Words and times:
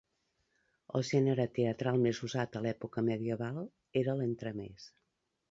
El 0.99 1.03
gènere 1.09 1.45
teatral 1.57 1.99
més 2.05 2.21
usat 2.29 2.57
a 2.57 2.63
l'època 2.65 3.05
medieval 3.11 3.61
era 4.03 4.19
l'entremès. 4.23 4.91